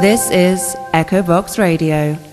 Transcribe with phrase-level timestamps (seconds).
[0.00, 2.29] This is Echobox Radio.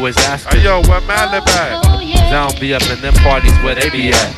[0.00, 1.76] Always ask me, Hey yo, where Madlib at?
[2.32, 4.32] Down be up in them parties where they be at.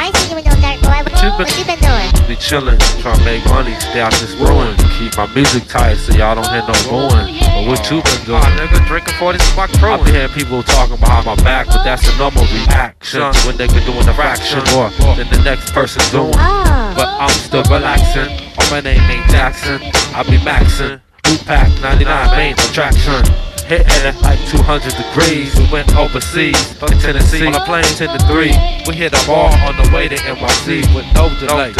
[0.00, 0.96] I ain't seen you in no dark boy.
[1.04, 2.08] What, you been- what you been doing?
[2.24, 4.72] Be chillin', tryna make money, stay out this ruin.
[4.96, 7.36] Keep my music tight so y'all don't hear no booing.
[7.36, 8.40] But what you been doing?
[8.40, 9.92] Ah, nigga, drinking 40 my crew.
[9.92, 13.68] I be hearing people talking behind my back, but that's a normal reaction when they
[13.68, 14.88] could doing a fraction more
[15.20, 16.32] than the next person doing.
[16.40, 16.94] Oh.
[16.96, 18.40] But I'm still relaxing.
[18.56, 19.84] Oh, my name ain't Jackson.
[20.16, 21.02] I be maxing.
[21.24, 23.51] Blue pack 99 main attraction.
[23.66, 25.56] Hitting it like 200 degrees.
[25.56, 28.52] We went overseas in Tennessee on a plane 10 to 3.
[28.86, 31.72] We hit a bar on the way to NYC with no delay.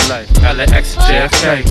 [0.54, 1.62] LAX JFK.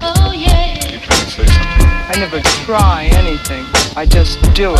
[0.00, 0.32] Oh,
[2.10, 3.77] I never try anything.
[3.98, 4.78] I just do it.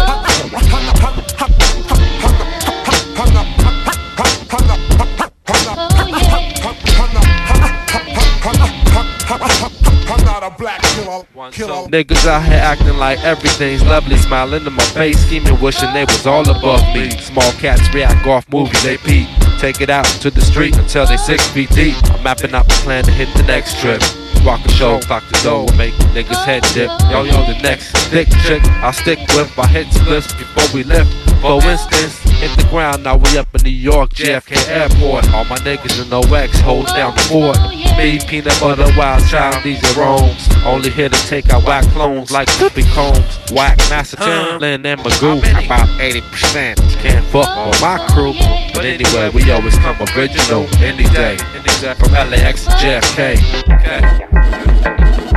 [11.91, 16.25] Niggas out here acting like everything's lovely, smiling in my face, scheming, wishing they was
[16.25, 17.11] all above me.
[17.11, 19.38] Small cats react off movies they peep.
[19.59, 21.97] Take it out to the street until they six feet deep.
[22.13, 24.01] I'm mapping out the plan to hit the next trip.
[24.45, 26.89] Rock a show, clock the dough, make niggas head dip.
[27.11, 29.51] Yo, yo, the next thick chick I stick with.
[29.57, 31.13] My hit splits before we lift.
[31.43, 35.29] For instance, hit the ground, now we up in New York, JFK Airport.
[35.35, 37.59] All my niggas in OX hold down the fort.
[37.99, 40.49] Me, peanut butter, Wildchild, these are roams.
[40.65, 43.53] Only here to take out whack clones like Clippy Combs.
[43.53, 45.39] Whack Master Timbaland and Magoo.
[45.65, 46.77] About 80%.
[47.01, 48.35] Can't fuck with my crew.
[48.73, 51.37] But anyway, we always come original any day.
[51.79, 53.37] From LAX to JFK.
[53.75, 55.28] Okay.